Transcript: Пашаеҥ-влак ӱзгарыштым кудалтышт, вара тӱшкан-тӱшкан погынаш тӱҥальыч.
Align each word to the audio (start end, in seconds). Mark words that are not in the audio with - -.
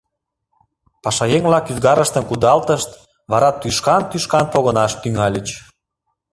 Пашаеҥ-влак 1.03 1.65
ӱзгарыштым 1.71 2.23
кудалтышт, 2.29 2.89
вара 3.31 3.49
тӱшкан-тӱшкан 3.61 4.45
погынаш 4.53 4.91
тӱҥальыч. 5.01 5.47